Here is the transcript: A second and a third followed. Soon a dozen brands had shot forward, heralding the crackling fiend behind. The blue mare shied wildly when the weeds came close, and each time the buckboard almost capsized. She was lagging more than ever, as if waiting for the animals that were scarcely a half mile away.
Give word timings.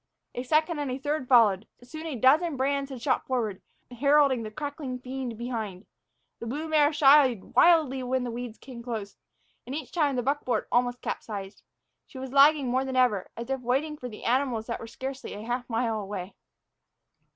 A 0.33 0.41
second 0.41 0.79
and 0.79 0.89
a 0.89 0.97
third 0.97 1.27
followed. 1.27 1.67
Soon 1.83 2.07
a 2.07 2.15
dozen 2.15 2.57
brands 2.57 2.89
had 2.89 3.03
shot 3.03 3.27
forward, 3.27 3.61
heralding 3.91 4.41
the 4.41 4.49
crackling 4.49 4.97
fiend 4.97 5.37
behind. 5.37 5.85
The 6.39 6.47
blue 6.47 6.67
mare 6.67 6.91
shied 6.91 7.53
wildly 7.55 8.01
when 8.01 8.23
the 8.23 8.31
weeds 8.31 8.57
came 8.57 8.81
close, 8.81 9.15
and 9.67 9.75
each 9.75 9.91
time 9.91 10.15
the 10.15 10.23
buckboard 10.23 10.65
almost 10.71 11.01
capsized. 11.03 11.61
She 12.07 12.17
was 12.17 12.33
lagging 12.33 12.67
more 12.67 12.83
than 12.83 12.95
ever, 12.95 13.29
as 13.37 13.51
if 13.51 13.59
waiting 13.61 13.95
for 13.95 14.09
the 14.09 14.23
animals 14.23 14.65
that 14.65 14.79
were 14.79 14.87
scarcely 14.87 15.33
a 15.35 15.43
half 15.43 15.69
mile 15.69 15.99
away. 15.99 16.33